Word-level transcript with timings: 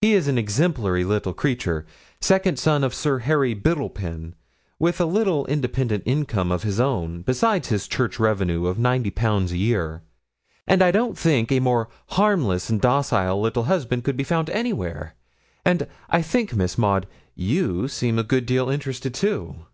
He 0.00 0.14
is 0.14 0.26
an 0.26 0.38
exemplary 0.38 1.04
little 1.04 1.32
creature, 1.32 1.86
second 2.20 2.58
son 2.58 2.82
of 2.82 2.92
Sir 2.92 3.20
Harry 3.20 3.54
Biddlepen, 3.54 4.34
with 4.80 5.00
a 5.00 5.04
little 5.04 5.46
independent 5.46 6.02
income 6.04 6.50
of 6.50 6.64
his 6.64 6.80
own, 6.80 7.22
beside 7.22 7.66
his 7.66 7.86
church 7.86 8.18
revenues 8.18 8.66
of 8.66 8.76
ninety 8.80 9.10
pounds 9.10 9.52
a 9.52 9.56
year; 9.56 10.02
and 10.66 10.82
I 10.82 10.90
don't 10.90 11.16
think 11.16 11.52
a 11.52 11.60
more 11.60 11.88
harmless 12.08 12.68
and 12.68 12.80
docile 12.80 13.40
little 13.40 13.66
husband 13.70 14.02
could 14.02 14.16
be 14.16 14.24
found 14.24 14.50
anywhere; 14.50 15.14
and 15.64 15.86
I 16.10 16.22
think, 16.22 16.56
Miss 16.56 16.76
Maud, 16.76 17.06
you 17.36 17.86
seemed 17.86 18.18
a 18.18 18.24
good 18.24 18.46
deal 18.46 18.68
interested, 18.70 19.14
too.' 19.14 19.64